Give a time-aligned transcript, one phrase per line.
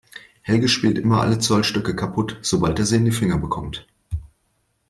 [0.41, 3.85] Helge spielt immer alle Zollstöcke kaputt, sobald er sie in die Finger bekommt.